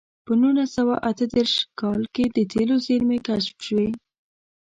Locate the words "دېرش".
1.35-1.53